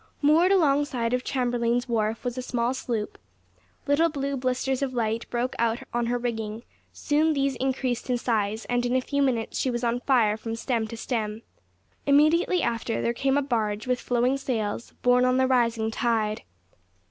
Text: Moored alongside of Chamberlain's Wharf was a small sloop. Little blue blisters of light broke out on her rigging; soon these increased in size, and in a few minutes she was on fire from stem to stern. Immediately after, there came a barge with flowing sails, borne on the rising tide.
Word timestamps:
Moored 0.19 0.51
alongside 0.51 1.13
of 1.13 1.23
Chamberlain's 1.23 1.87
Wharf 1.87 2.23
was 2.25 2.35
a 2.35 2.41
small 2.41 2.73
sloop. 2.73 3.19
Little 3.85 4.09
blue 4.09 4.35
blisters 4.35 4.81
of 4.81 4.95
light 4.95 5.29
broke 5.29 5.55
out 5.59 5.83
on 5.93 6.07
her 6.07 6.17
rigging; 6.17 6.63
soon 6.91 7.33
these 7.33 7.55
increased 7.57 8.09
in 8.09 8.17
size, 8.17 8.65
and 8.65 8.83
in 8.83 8.95
a 8.95 8.99
few 9.01 9.21
minutes 9.21 9.59
she 9.59 9.69
was 9.69 9.83
on 9.83 9.99
fire 9.99 10.37
from 10.37 10.55
stem 10.55 10.87
to 10.87 10.97
stern. 10.97 11.43
Immediately 12.07 12.63
after, 12.63 12.99
there 12.99 13.13
came 13.13 13.37
a 13.37 13.43
barge 13.43 13.85
with 13.85 14.01
flowing 14.01 14.37
sails, 14.37 14.91
borne 15.03 15.23
on 15.23 15.37
the 15.37 15.45
rising 15.45 15.91
tide. 15.91 16.41